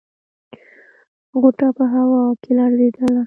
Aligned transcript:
غوټه 1.39 1.67
په 1.77 1.85
هوا 1.93 2.21
کې 2.41 2.51
لړزېدله. 2.57 3.19